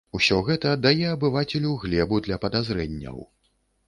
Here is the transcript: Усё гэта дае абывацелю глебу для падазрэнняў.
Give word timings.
Усё 0.17 0.35
гэта 0.45 0.69
дае 0.85 1.09
абывацелю 1.15 1.73
глебу 1.83 2.19
для 2.29 2.39
падазрэнняў. 2.47 3.21